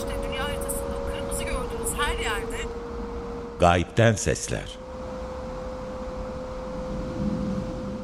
[0.00, 2.56] işte dünya haritasında o kırmızı gördüğünüz her yerde.
[3.60, 4.78] Gayipten Sesler.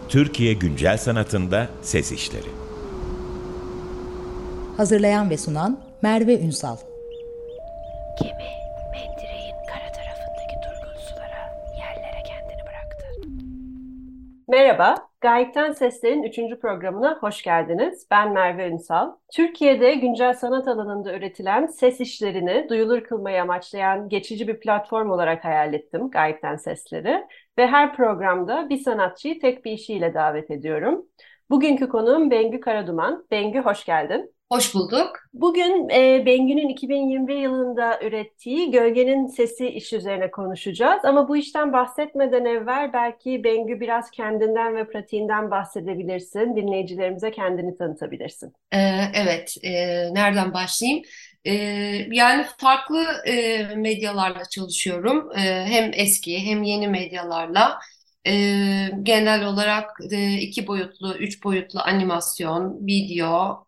[0.08, 2.50] Türkiye Güncel Sanatında Ses İşleri.
[4.76, 6.76] Hazırlayan ve sunan Merve Ünsal.
[8.22, 8.50] Gemi
[8.92, 13.06] mendireğin kara tarafındaki durgun sulara yerlere kendini bıraktı.
[14.48, 16.60] Merhaba, Gayipten Sesler'in 3.
[16.60, 18.06] programına hoş geldiniz.
[18.10, 19.12] Ben Merve Ünsal.
[19.32, 25.74] Türkiye'de güncel sanat alanında üretilen ses işlerini duyulur kılmayı amaçlayan geçici bir platform olarak hayal
[25.74, 27.24] ettim Gayipten Sesleri.
[27.58, 31.06] Ve her programda bir sanatçıyı tek bir işiyle davet ediyorum.
[31.50, 33.26] Bugünkü konuğum Bengü Karaduman.
[33.30, 34.35] Bengü hoş geldin.
[34.52, 35.10] Hoş bulduk.
[35.34, 41.04] Bugün e, Bengü'nün 2021 yılında ürettiği Gölgenin Sesi iş üzerine konuşacağız.
[41.04, 46.56] Ama bu işten bahsetmeden evvel belki Bengü biraz kendinden ve pratiğinden bahsedebilirsin.
[46.56, 48.52] Dinleyicilerimize kendini tanıtabilirsin.
[48.72, 48.78] Ee,
[49.14, 49.72] evet, e,
[50.14, 51.02] nereden başlayayım?
[51.44, 51.52] Ee,
[52.10, 55.30] yani farklı e, medyalarla çalışıyorum.
[55.36, 57.78] E, hem eski hem yeni medyalarla.
[58.26, 58.32] E,
[59.02, 63.65] genel olarak e, iki boyutlu, üç boyutlu animasyon, video,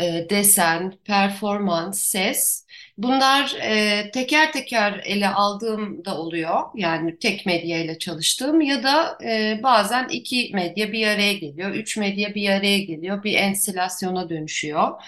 [0.00, 2.66] e, desen, performans, ses
[2.98, 6.60] bunlar e, teker teker ele aldığım da oluyor.
[6.74, 11.96] Yani tek medya ile çalıştığım ya da e, bazen iki medya bir araya geliyor, üç
[11.96, 15.02] medya bir araya geliyor, bir enstalasyona dönüşüyor.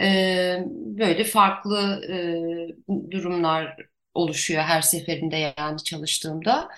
[0.00, 3.76] E, böyle farklı e, durumlar
[4.14, 6.68] oluşuyor her seferinde yani çalıştığımda.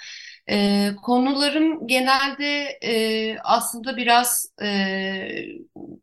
[0.50, 4.66] E, konularım genelde e, aslında biraz e,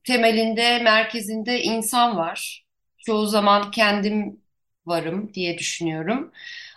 [0.04, 2.66] temelinde, merkezinde insan var.
[2.98, 4.42] Çoğu zaman kendim
[4.86, 6.32] varım diye düşünüyorum.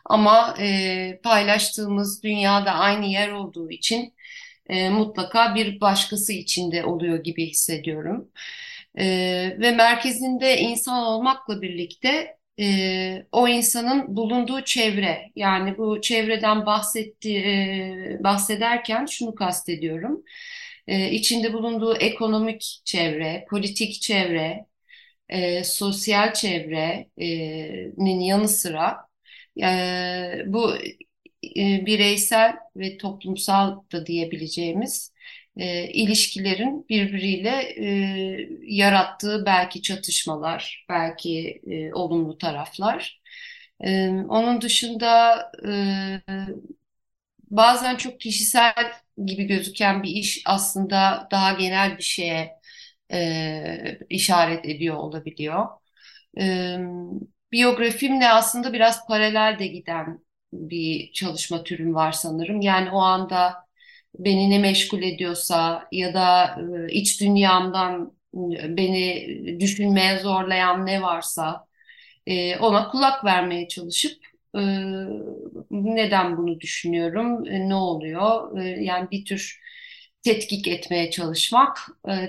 [0.05, 4.15] Ama e, paylaştığımız dünyada aynı yer olduğu için
[4.69, 8.31] e, mutlaka bir başkası içinde oluyor gibi hissediyorum.
[8.99, 9.07] E,
[9.61, 18.19] ve merkezinde insan olmakla birlikte e, o insanın bulunduğu çevre yani bu çevreden bahsetti, e,
[18.25, 20.23] bahsederken şunu kastediyorum.
[20.87, 24.67] E, içinde bulunduğu ekonomik çevre, politik çevre,
[25.29, 28.99] e, sosyal çevrenin yanı sıra
[29.63, 30.75] e, bu
[31.57, 35.12] e, bireysel ve toplumsal da diyebileceğimiz
[35.57, 43.21] e, ilişkilerin birbiriyle e, yarattığı belki çatışmalar, belki e, olumlu taraflar.
[43.81, 45.37] E, onun dışında
[45.69, 45.73] e,
[47.51, 48.93] bazen çok kişisel
[49.27, 52.51] gibi gözüken bir iş aslında daha genel bir şeye
[53.13, 55.67] e, işaret ediyor olabiliyor.
[56.41, 56.77] E,
[57.53, 60.21] biyografimle aslında biraz paralel de giden
[60.53, 62.61] bir çalışma türüm var sanırım.
[62.61, 63.55] Yani o anda
[64.19, 66.57] beni ne meşgul ediyorsa ya da
[66.89, 71.67] e, iç dünyamdan e, beni düşünmeye zorlayan ne varsa
[72.27, 74.23] e, ona kulak vermeye çalışıp
[75.71, 78.59] neden bunu düşünüyorum, ne oluyor?
[78.81, 79.61] Yani bir tür
[80.23, 81.79] tetkik etmeye çalışmak.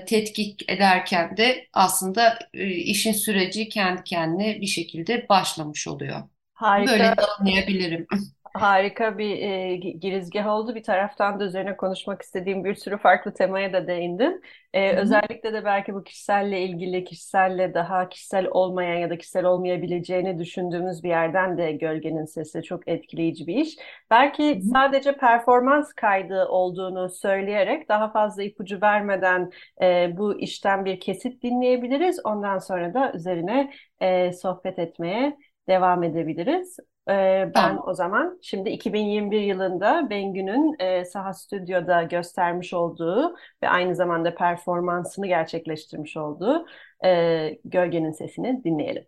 [0.06, 2.38] Tetkik ederken de aslında
[2.84, 6.22] işin süreci kendi kendine bir şekilde başlamış oluyor.
[6.54, 6.92] Harika.
[6.92, 8.06] Böyle anlayabilirim.
[8.54, 10.74] Harika bir e, girizgah oldu.
[10.74, 14.42] Bir taraftan da üzerine konuşmak istediğim bir sürü farklı temaya da değindin.
[14.72, 20.38] E, özellikle de belki bu kişiselle ilgili, kişiselle daha kişisel olmayan ya da kişisel olmayabileceğini
[20.38, 23.76] düşündüğümüz bir yerden de Gölgenin Sesi çok etkileyici bir iş.
[24.10, 24.72] Belki Hı -hı.
[24.72, 29.50] sadece performans kaydı olduğunu söyleyerek daha fazla ipucu vermeden
[29.82, 32.20] e, bu işten bir kesit dinleyebiliriz.
[32.24, 35.36] Ondan sonra da üzerine e, sohbet etmeye
[35.68, 36.76] devam edebiliriz.
[37.08, 37.84] Ee, ben tamam.
[37.86, 45.26] o zaman şimdi 2021 yılında Bengü'nün e, Saha Stüdyo'da göstermiş olduğu ve aynı zamanda performansını
[45.26, 46.66] gerçekleştirmiş olduğu
[47.04, 49.06] e, Gölgenin Sesini dinleyelim.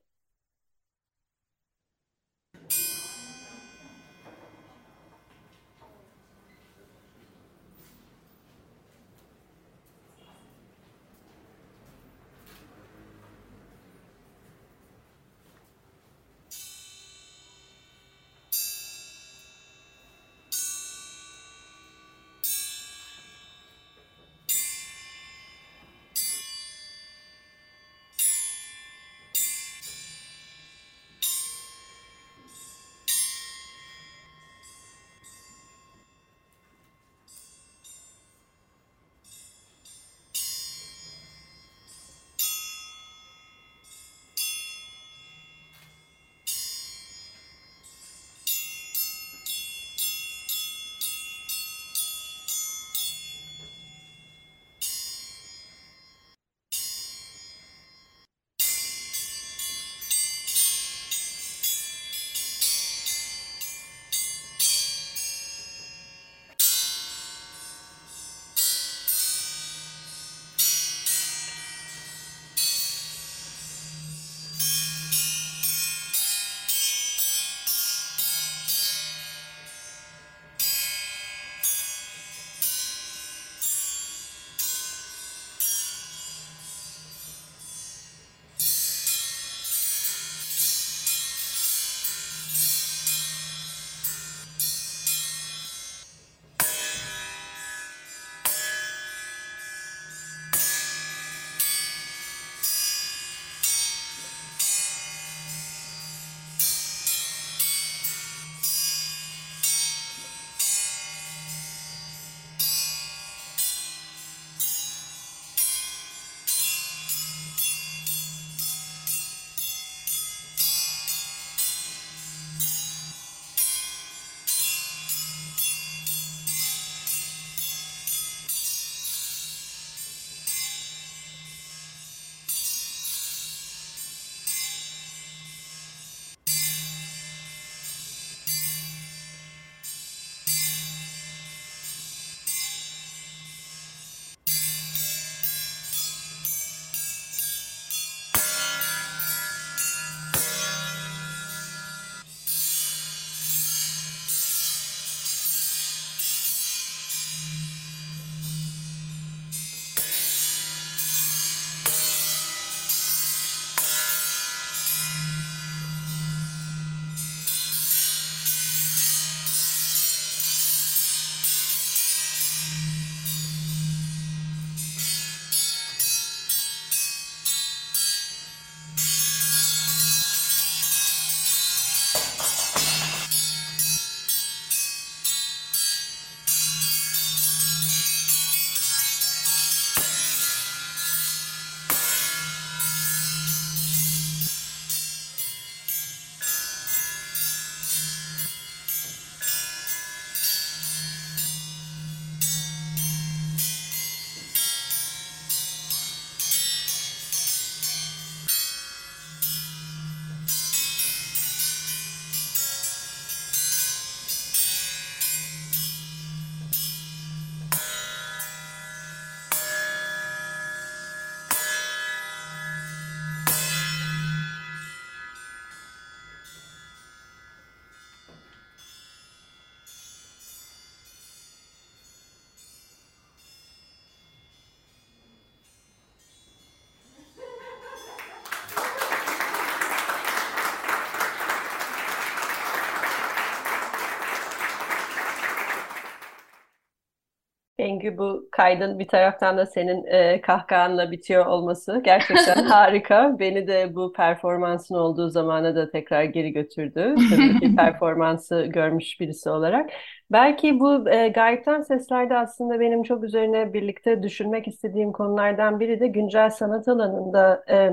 [247.86, 253.38] Bengü bu kaydın bir taraftan da senin e, kahkahanla bitiyor olması gerçekten harika.
[253.38, 257.14] Beni de bu performansın olduğu zamana da tekrar geri götürdü.
[257.30, 259.90] Tabii ki performansı görmüş birisi olarak.
[260.32, 266.06] Belki bu e, gayipten seslerde aslında benim çok üzerine birlikte düşünmek istediğim konulardan biri de
[266.06, 267.90] güncel sanat alanında e,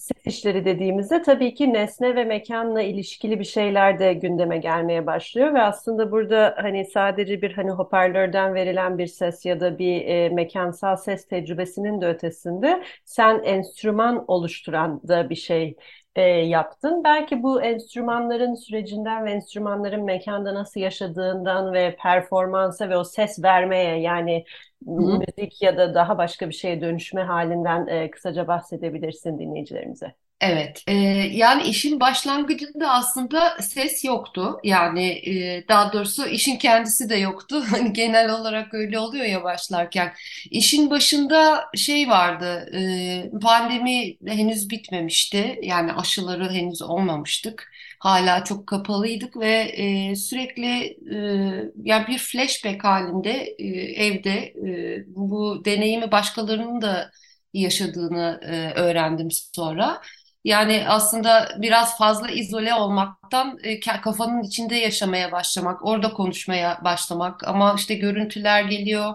[0.00, 5.54] ses işleri dediğimizde tabii ki nesne ve mekanla ilişkili bir şeyler de gündeme gelmeye başlıyor
[5.54, 10.28] ve aslında burada hani sadece bir hani hoparlörden verilen bir ses ya da bir e,
[10.28, 15.76] mekansal ses tecrübesinin de ötesinde sen enstrüman oluşturan da bir şey
[16.16, 17.04] e, yaptın.
[17.04, 24.00] Belki bu enstrümanların sürecinden ve enstrümanların mekanda nasıl yaşadığından ve performansa ve o ses vermeye
[24.00, 24.44] yani
[24.86, 24.92] Hı.
[24.92, 30.25] müzik ya da daha başka bir şeye dönüşme halinden e, kısaca bahsedebilirsin dinleyicilerimize.
[30.40, 30.92] Evet, e,
[31.32, 34.56] yani işin başlangıcında aslında ses yoktu.
[34.64, 37.64] Yani e, daha doğrusu işin kendisi de yoktu.
[37.70, 40.12] Hani genel olarak öyle oluyor ya başlarken.
[40.50, 45.58] İşin başında şey vardı, e, pandemi henüz bitmemişti.
[45.62, 47.70] Yani aşıları henüz olmamıştık.
[48.00, 53.66] Hala çok kapalıydık ve e, sürekli e, yani bir flashback halinde e,
[54.06, 54.30] evde
[54.66, 57.10] e, bu deneyimi başkalarının da
[57.54, 60.00] yaşadığını e, öğrendim sonra.
[60.46, 67.48] Yani aslında biraz fazla izole olmaktan e, kafanın içinde yaşamaya başlamak, orada konuşmaya başlamak.
[67.48, 69.14] Ama işte görüntüler geliyor,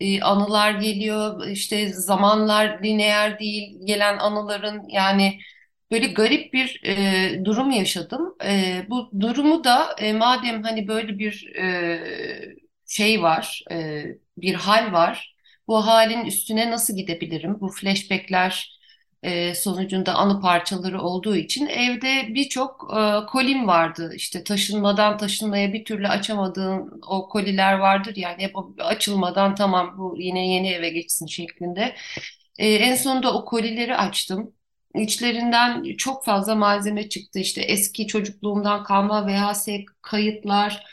[0.00, 5.40] e, anılar geliyor, işte zamanlar lineer değil, gelen anıların yani
[5.90, 8.34] böyle garip bir e, durum yaşadım.
[8.90, 11.52] Bu durumu da madem hani böyle bir
[12.86, 13.64] şey var,
[14.38, 15.36] bir hal var,
[15.68, 17.60] bu halin üstüne nasıl gidebilirim?
[17.60, 18.73] Bu flashbackler
[19.24, 24.12] e, sonucunda anı parçaları olduğu için evde birçok e, kolim vardı.
[24.16, 30.48] İşte taşınmadan taşınmaya bir türlü açamadığım o koliler vardır yani hep açılmadan tamam bu yine
[30.48, 31.94] yeni eve geçsin şeklinde.
[32.58, 34.52] E, en sonunda o kolileri açtım.
[34.94, 37.38] İçlerinden çok fazla malzeme çıktı.
[37.38, 39.68] İşte eski çocukluğumdan kalma VHS
[40.02, 40.84] kayıtlar,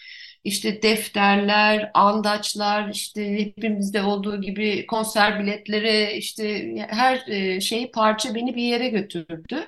[0.44, 8.56] işte defterler, andaçlar, işte hepimizde olduğu gibi konser biletleri, işte her e, şey parça beni
[8.56, 9.68] bir yere götürdü.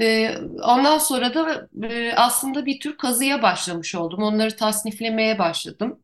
[0.00, 4.22] E, ondan sonra da e, aslında bir tür kazıya başlamış oldum.
[4.22, 5.98] Onları tasniflemeye başladım.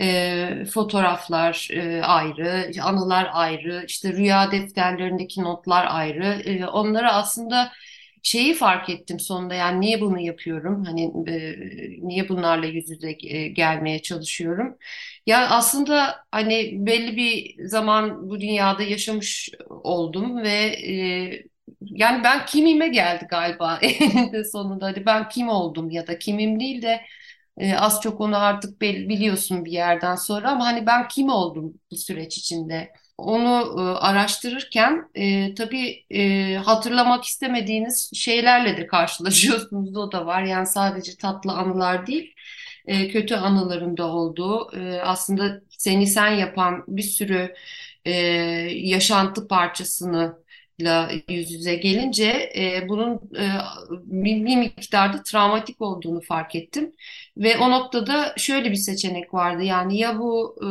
[0.00, 6.24] E, fotoğraflar e, ayrı, anılar ayrı, işte rüya defterlerindeki notlar ayrı.
[6.26, 7.72] E, onları aslında
[8.26, 10.84] şeyi fark ettim sonunda yani niye bunu yapıyorum?
[10.84, 11.56] Hani e,
[12.08, 14.78] niye bunlarla yüz yüze e, gelmeye çalışıyorum?
[15.26, 21.44] Ya aslında hani belli bir zaman bu dünyada yaşamış oldum ve e,
[21.80, 24.84] yani ben kimime geldi galiba eninde sonunda.
[24.86, 27.00] Hani ben kim oldum ya da kimim değil de
[27.58, 31.96] e, az çok onu artık biliyorsun bir yerden sonra ama hani ben kim oldum bu
[31.96, 32.92] süreç içinde?
[33.18, 39.96] Onu e, araştırırken e, tabii e, hatırlamak istemediğiniz şeylerle de karşılaşıyorsunuz.
[39.96, 40.42] O da var.
[40.42, 42.34] Yani sadece tatlı anılar değil,
[42.86, 47.54] e, kötü anıların da olduğu, e, aslında seni sen yapan bir sürü
[48.04, 48.10] e,
[48.72, 50.36] yaşantı parçasını
[51.28, 53.50] yüz yüze gelince e, bunun e,
[53.90, 56.92] bir, bir miktarda travmatik olduğunu fark ettim.
[57.36, 59.62] Ve o noktada şöyle bir seçenek vardı.
[59.62, 60.68] Yani ya bu e,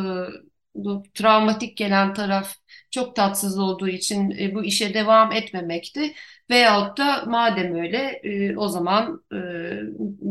[0.75, 2.53] bu travmatik gelen taraf
[2.91, 6.13] çok tatsız olduğu için e, bu işe devam etmemekti.
[6.49, 9.37] Veyahut da madem öyle e, o zaman e,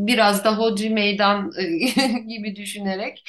[0.07, 1.63] biraz da hodri meydan e,
[2.27, 3.23] gibi düşünerek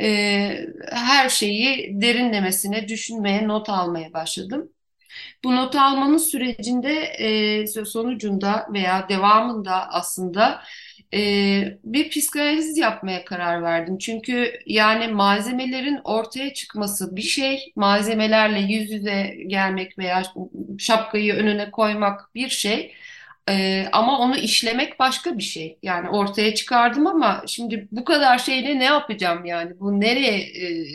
[0.00, 4.72] e, her şeyi derinlemesine düşünmeye, not almaya başladım.
[5.44, 10.62] Bu not almanın sürecinde e, sonucunda veya devamında aslında
[11.14, 13.98] e, bir psikanaliz yapmaya karar verdim.
[13.98, 20.22] Çünkü yani malzemelerin ortaya çıkması bir şey, malzemelerle yüz yüze gelmek veya
[20.78, 22.94] şapkayı önüne koymak bir şey.
[23.48, 25.78] Ee, ama onu işlemek başka bir şey.
[25.82, 29.80] Yani ortaya çıkardım ama şimdi bu kadar şeyle ne yapacağım yani?
[29.80, 30.86] Bu nereye e,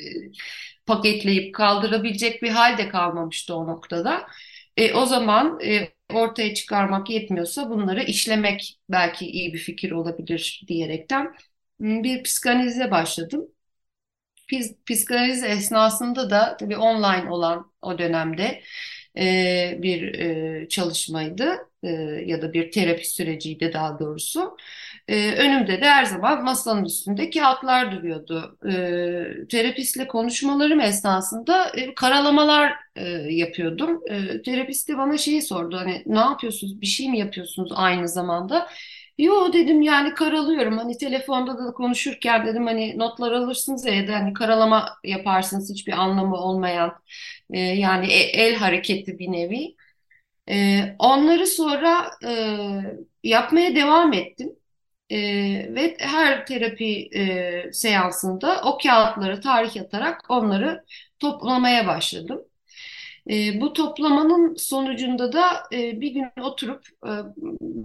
[0.86, 4.28] paketleyip kaldırabilecek bir hal de kalmamıştı o noktada.
[4.78, 11.36] E, o zaman e, ortaya çıkarmak yetmiyorsa bunları işlemek belki iyi bir fikir olabilir diyerekten
[11.80, 13.48] bir psikanalize başladım.
[14.86, 18.62] Psikanaliz esnasında da tabii online olan o dönemde
[19.18, 21.88] e, bir e, çalışmaydı e,
[22.26, 24.58] ya da bir terapi süreciydi daha doğrusu.
[25.08, 28.58] E, önümde de her zaman masanın üstünde kağıtlar duruyordu.
[28.66, 34.02] E, terapistle konuşmalarım esnasında e, karalamalar e, yapıyordum.
[34.10, 38.68] E, terapist de bana şeyi sordu hani ne yapıyorsunuz bir şey mi yapıyorsunuz aynı zamanda?
[39.18, 40.78] Yo dedim yani karalıyorum.
[40.78, 46.36] Hani telefonda da konuşurken dedim hani notlar alırsınız ya da hani karalama yaparsınız hiçbir anlamı
[46.38, 46.94] olmayan
[47.54, 49.76] e, yani e- el hareketi bir nevi.
[50.50, 52.30] E, onları sonra e,
[53.24, 54.56] yapmaya devam ettim.
[55.10, 55.18] E,
[55.76, 60.84] ve her terapi e, seansında o kağıtları tarih atarak onları
[61.20, 62.42] toplamaya başladım.
[63.30, 67.12] E, bu toplamanın sonucunda da e, bir gün oturup e,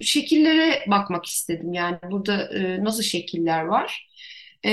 [0.05, 1.73] şekillere bakmak istedim.
[1.73, 4.09] Yani burada e, nasıl şekiller var.
[4.67, 4.71] E,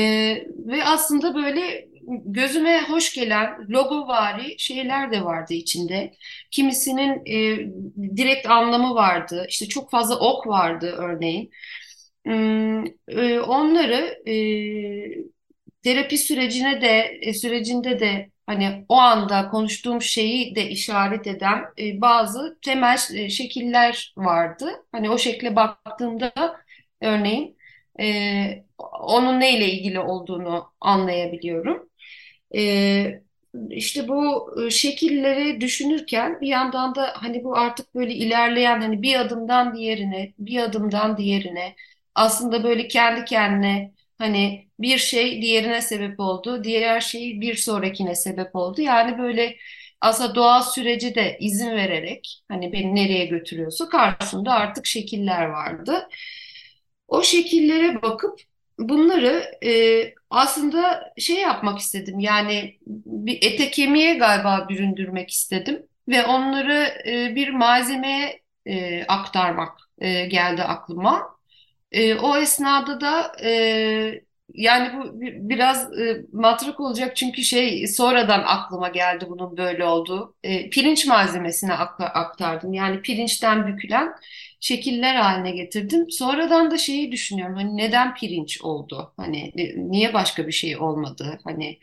[0.68, 1.88] ve aslında böyle
[2.25, 6.14] gözüme hoş gelen logovari şeyler de vardı içinde.
[6.52, 7.58] Kimisinin e,
[8.18, 9.46] direkt anlamı vardı.
[9.50, 11.52] İşte çok fazla ok vardı örneğin.
[13.08, 14.34] E, onları e,
[15.84, 22.01] terapi sürecine de e, sürecinde de hani o anda konuştuğum şeyi de işaret eden e,
[22.01, 24.70] bazı temel e, şekiller vardı.
[24.91, 26.34] Hani o şekle baktığımda
[27.01, 27.58] örneğin
[28.00, 28.65] e,
[29.00, 31.89] onun neyle ilgili olduğunu anlayabiliyorum.
[32.55, 33.22] E,
[33.70, 39.15] işte bu e, şekilleri düşünürken bir yandan da hani bu artık böyle ilerleyen hani bir
[39.20, 41.75] adımdan diğerine, bir adımdan diğerine
[42.15, 48.55] aslında böyle kendi kendine hani bir şey diğerine sebep oldu, diğer şey bir sonrakine sebep
[48.55, 48.81] oldu.
[48.81, 49.55] Yani böyle
[50.01, 56.07] aslında doğal süreci de izin vererek hani beni nereye götürüyorsa karşımda artık şekiller vardı.
[57.07, 58.39] O şekillere bakıp
[58.79, 62.19] bunları e, aslında şey yapmak istedim.
[62.19, 66.74] Yani bir ete kemiğe galiba büründürmek istedim ve onları
[67.07, 71.35] e, bir malzemeye e, aktarmak e, geldi aklıma.
[71.96, 74.22] E, o esnada da e,
[74.54, 80.36] yani bu biraz e, matrak olacak çünkü şey sonradan aklıma geldi bunun böyle olduğu.
[80.44, 82.74] E, pirinç malzemesine aktardım.
[82.74, 84.14] Yani pirinçten bükülen
[84.60, 86.12] şekiller haline getirdim.
[86.12, 87.56] Sonradan da şeyi düşünüyorum.
[87.56, 89.14] Hani neden pirinç oldu?
[89.18, 91.40] Hani niye başka bir şey olmadı?
[91.44, 91.80] Hani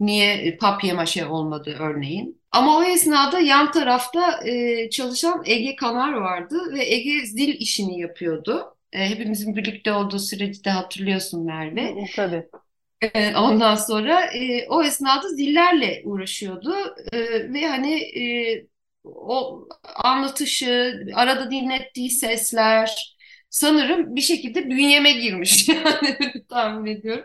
[0.00, 2.42] niye papyamaşe olmadı örneğin?
[2.52, 8.77] Ama o esnada yan tarafta e, çalışan Ege Kanar vardı ve Ege zil işini yapıyordu.
[8.92, 11.94] E, hepimizin birlikte olduğu süreci de hatırlıyorsun Merve.
[12.16, 12.48] Tabii.
[13.14, 16.74] E, ondan sonra e, o esnada zillerle uğraşıyordu
[17.12, 17.18] e,
[17.52, 18.66] ve hani e,
[19.04, 23.16] o anlatışı, arada dinlettiği sesler
[23.50, 26.16] sanırım bir şekilde bünyeme girmiş yani
[26.48, 27.24] tahmin ediyorum.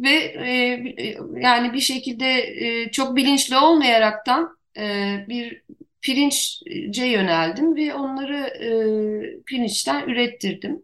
[0.00, 5.62] Ve e, yani bir şekilde e, çok bilinçli olmayaraktan e, bir
[6.06, 8.70] pirinçce yöneldim ve onları e,
[9.44, 10.82] pirinçten ürettirdim.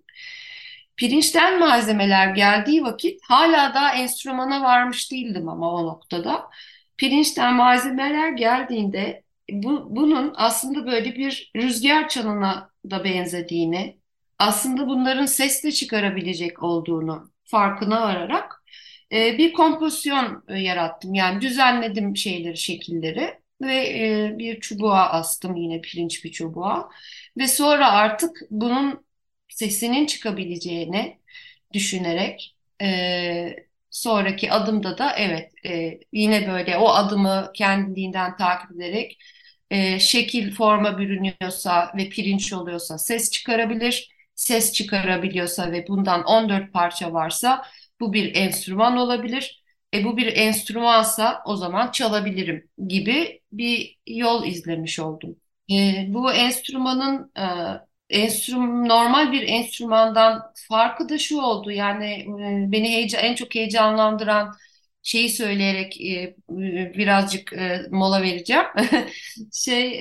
[0.96, 6.50] Pirinçten malzemeler geldiği vakit hala daha enstrümana varmış değildim ama o noktada.
[6.96, 13.98] Pirinçten malzemeler geldiğinde bu, bunun aslında böyle bir rüzgar çalına da benzediğini,
[14.38, 18.64] aslında bunların ses de çıkarabilecek olduğunu farkına vararak
[19.12, 21.14] e, bir kompozisyon e, yarattım.
[21.14, 23.74] Yani düzenledim şeyleri, şekilleri ve
[24.34, 26.88] e, bir çubuğa astım yine pirinç bir çubuğa
[27.38, 29.06] ve sonra artık bunun
[29.48, 31.18] sesinin çıkabileceğini
[31.72, 33.56] düşünerek e,
[33.90, 39.18] sonraki adımda da evet e, yine böyle o adımı kendiliğinden takip ederek
[39.70, 44.12] e, şekil forma bürünüyorsa ve pirinç oluyorsa ses çıkarabilir.
[44.34, 47.64] Ses çıkarabiliyorsa ve bundan 14 parça varsa
[48.00, 49.61] bu bir enstrüman olabilir.
[49.94, 55.36] E bu bir enstrümansa o zaman çalabilirim gibi bir yol izlemiş oldum.
[55.70, 57.46] E, bu enstrümanın e,
[58.10, 61.70] enstrüm normal bir enstrümandan farkı da şu oldu.
[61.70, 62.06] Yani
[62.68, 64.52] e, beni heyecan, en çok heyecanlandıran
[65.02, 66.36] şeyi söyleyerek e,
[66.98, 68.64] birazcık e, mola vereceğim.
[69.52, 69.92] Şey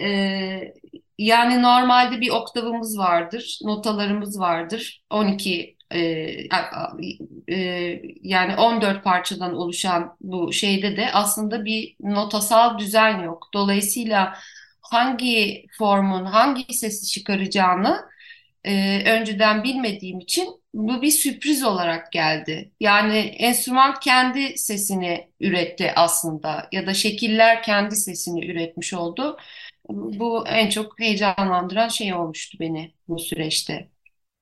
[0.55, 0.73] e,
[1.17, 5.03] yani normalde bir oktavımız vardır, notalarımız vardır.
[5.09, 6.47] 12 e,
[7.49, 13.49] e, yani 14 parçadan oluşan bu şeyde de aslında bir notasal düzen yok.
[13.53, 14.37] Dolayısıyla
[14.81, 18.11] hangi formun hangi sesi çıkaracağını
[18.63, 22.71] e, önceden bilmediğim için bu bir sürpriz olarak geldi.
[22.79, 29.37] Yani enstrüman kendi sesini üretti aslında ya da şekiller kendi sesini üretmiş oldu.
[29.89, 33.90] Bu en çok heyecanlandıran şey olmuştu beni bu süreçte.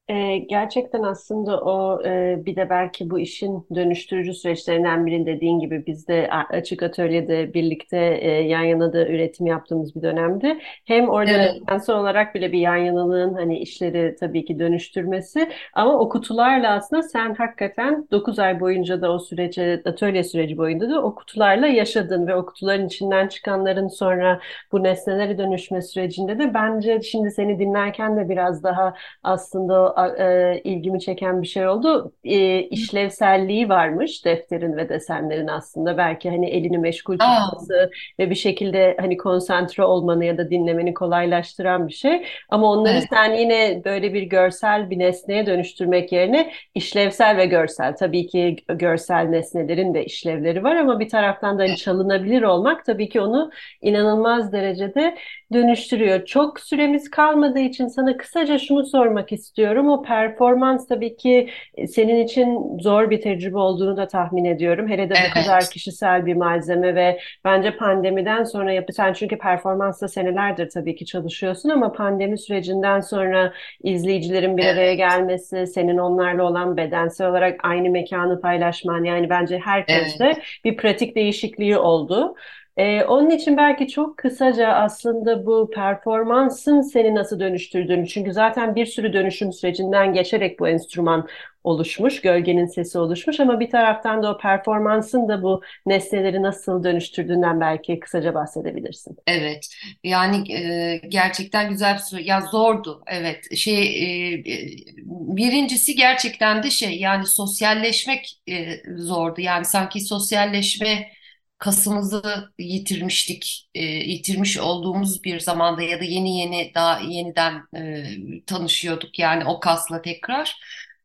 [0.09, 5.83] E, gerçekten aslında o e, bir de belki bu işin dönüştürücü süreçlerinden birinin dediğin gibi
[5.87, 11.31] biz de açık atölyede birlikte e, yan yana da üretim yaptığımız bir dönemde hem orada
[11.31, 11.89] evet.
[11.89, 17.33] olarak bile bir yan yanalığın hani işleri tabii ki dönüştürmesi ama o kutularla aslında sen
[17.33, 22.35] hakikaten 9 ay boyunca da o sürece atölye süreci boyunca da o kutularla yaşadın ve
[22.35, 24.39] o kutuların içinden çıkanların sonra
[24.71, 28.93] bu nesnelere dönüşme sürecinde de bence şimdi seni dinlerken de biraz daha
[29.23, 32.13] aslında e, ilgimi çeken bir şey oldu.
[32.23, 35.97] E, işlevselliği varmış defterin ve desenlerin aslında.
[35.97, 41.87] Belki hani elini meşgul tutması ve bir şekilde hani konsantre olmanı ya da dinlemeni kolaylaştıran
[41.87, 42.25] bir şey.
[42.49, 47.95] Ama onları evet, sen yine böyle bir görsel bir nesneye dönüştürmek yerine işlevsel ve görsel.
[47.95, 53.09] Tabii ki görsel nesnelerin de işlevleri var ama bir taraftan da hani çalınabilir olmak tabii
[53.09, 55.15] ki onu inanılmaz derecede
[55.53, 56.25] dönüştürüyor.
[56.25, 59.88] Çok süremiz kalmadığı için sana kısaca şunu sormak istiyorum.
[59.89, 64.89] O performans tabii ki e, senin için zor bir tecrübe olduğunu da tahmin ediyorum.
[64.89, 69.37] Hele de bu kadar evet, kişisel bir malzeme ve bence pandemiden sonra yapı sen çünkü
[69.37, 75.97] performansla senelerdir tabii ki çalışıyorsun ama pandemi sürecinden sonra izleyicilerin bir araya evet, gelmesi, senin
[75.97, 80.37] onlarla olan bedensel olarak aynı mekanı paylaşman yani bence herkeste evet.
[80.65, 82.35] bir pratik değişikliği oldu.
[82.79, 88.85] Ee, onun için belki çok kısaca aslında bu performansın seni nasıl dönüştürdüğünü, çünkü zaten bir
[88.85, 91.27] sürü dönüşüm sürecinden geçerek bu enstrüman
[91.63, 97.61] oluşmuş, gölgenin sesi oluşmuş ama bir taraftan da o performansın da bu nesneleri nasıl dönüştürdüğünden
[97.61, 99.17] belki kısaca bahsedebilirsin.
[99.27, 99.67] Evet,
[100.03, 102.21] yani e, gerçekten güzel bir soru.
[102.21, 103.55] Ya zordu, evet.
[103.55, 104.67] Şey, e, e,
[105.07, 108.65] birincisi gerçekten de şey, yani sosyalleşmek e,
[108.97, 109.41] zordu.
[109.41, 111.18] Yani sanki sosyalleşme
[111.59, 118.05] kasımızı yitirmiştik, e, yitirmiş olduğumuz bir zamanda ya da yeni yeni daha yeniden e,
[118.45, 119.19] tanışıyorduk.
[119.19, 120.55] Yani o kasla tekrar.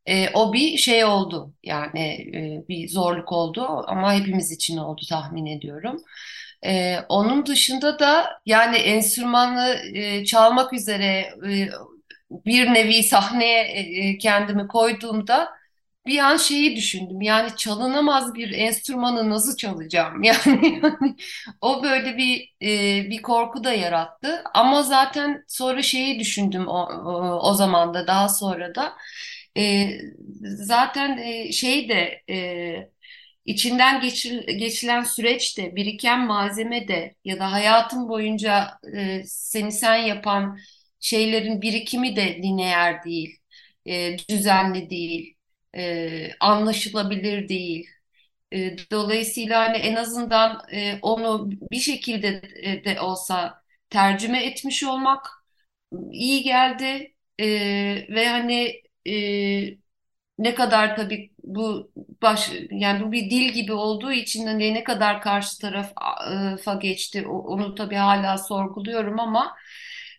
[0.07, 2.01] E, o bir şey oldu, yani
[2.35, 6.03] e, bir zorluk oldu ama hepimiz için oldu tahmin ediyorum.
[6.67, 11.05] Ee, onun dışında da yani enstrümanı e, çalmak üzere
[11.49, 11.69] e,
[12.31, 15.49] bir nevi sahneye e, e, kendimi koyduğumda
[16.07, 17.21] bir an şeyi düşündüm.
[17.23, 20.23] Yani çalınamaz bir enstrümanı nasıl çalacağım?
[20.23, 21.17] Yani, yani
[21.61, 24.43] o böyle bir e, bir korku da yarattı.
[24.55, 28.93] Ama zaten sonra şeyi düşündüm o, o, o zaman da daha sonra da
[29.57, 29.89] e,
[30.45, 32.91] zaten e, şey de e,
[33.45, 40.59] içinden geçir, geçilen süreçte, biriken malzeme de ya da hayatın boyunca e, seni sen yapan
[41.01, 43.39] şeylerin birikimi de lineer değil,
[43.87, 45.34] e, düzenli değil,
[45.77, 47.87] e, anlaşılabilir değil.
[48.55, 55.27] E, dolayısıyla hani en azından e, onu bir şekilde de, de olsa tercüme etmiş olmak
[56.13, 57.15] iyi geldi.
[57.41, 57.47] E,
[58.11, 59.79] ve hani e,
[60.39, 65.21] ne kadar tabii bu baş yani bu bir dil gibi olduğu için hani ne kadar
[65.23, 69.57] karşı tarafa geçti onu tabii hala sorguluyorum ama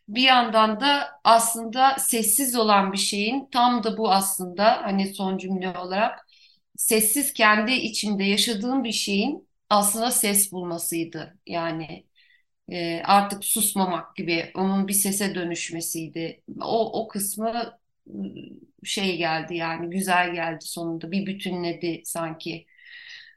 [0.08, 5.78] bir yandan da aslında sessiz olan bir şeyin tam da bu aslında hani son cümle
[5.80, 6.28] olarak
[6.78, 11.38] sessiz kendi içinde yaşadığım bir şeyin aslında ses bulmasıydı.
[11.48, 12.06] Yani
[12.72, 16.44] e, artık susmamak gibi onun bir sese dönüşmesiydi.
[16.62, 18.36] O, o kısmı ıı,
[18.84, 22.66] şey geldi yani güzel geldi sonunda bir bütünledi sanki.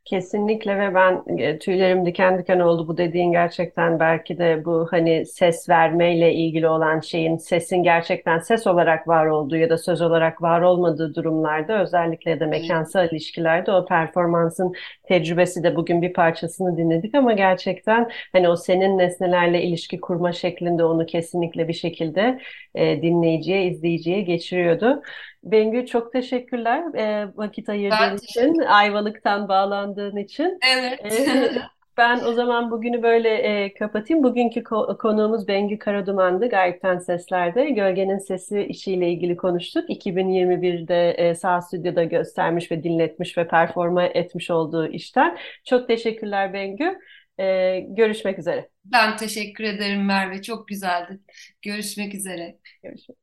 [0.09, 5.27] Kesinlikle ve ben e, tüylerim diken diken oldu bu dediğin gerçekten belki de bu hani
[5.27, 10.42] ses vermeyle ilgili olan şeyin sesin gerçekten ses olarak var olduğu ya da söz olarak
[10.42, 17.14] var olmadığı durumlarda özellikle de mekansal ilişkilerde o performansın tecrübesi de bugün bir parçasını dinledik
[17.14, 22.40] ama gerçekten hani o senin nesnelerle ilişki kurma şeklinde onu kesinlikle bir şekilde
[22.75, 25.03] e, dinleyiciye, izleyiciye geçiriyordu.
[25.44, 30.61] Bengü çok teşekkürler e, vakit ayırdığın için, Ayvalık'tan bağlandığın için.
[30.61, 31.01] Evet.
[31.05, 33.29] E, ben o zaman bugünü böyle
[33.64, 34.24] e, kapatayım.
[34.24, 36.48] Bugünkü ko- konuğumuz Bengü Karaduman'dı.
[36.48, 39.85] Gayipten Sesler'de Gölgenin Sesi işiyle ilgili konuştuk.
[39.90, 45.38] 2021'de e, Sağ Stüdyo'da göstermiş ve dinletmiş ve performa etmiş olduğu işten.
[45.64, 46.98] Çok teşekkürler Bengü.
[47.38, 48.68] E, görüşmek üzere.
[48.85, 50.42] Ben teşekkür ederim Merve.
[50.42, 51.20] Çok güzeldi.
[51.62, 52.59] Görüşmek üzere.
[52.83, 53.18] Görüşmek